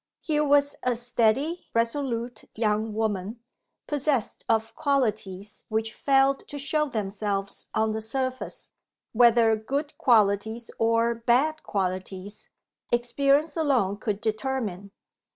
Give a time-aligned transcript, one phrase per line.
[0.21, 3.39] Here was a steady, resolute young woman,
[3.85, 8.71] possessed of qualities which failed to show themselves on the surface
[9.13, 12.49] whether good qualities or bad qualities
[12.91, 14.89] experience alone could determine.